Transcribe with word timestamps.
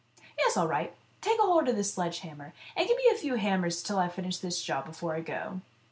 "Yes; 0.39 0.57
all 0.57 0.67
right. 0.67 0.95
Take 1.21 1.39
hold 1.39 1.69
of 1.69 1.75
this 1.75 1.93
sledge 1.93 2.21
hammer, 2.21 2.55
and 2.75 2.87
give 2.87 2.97
me 2.97 3.07
a 3.13 3.17
few 3.19 3.35
hammers 3.35 3.83
till 3.83 3.99
I 3.99 4.09
finish 4.09 4.39
this 4.39 4.63
job 4.63 4.85
before 4.85 5.13
I 5.15 5.19
go." 5.21 5.61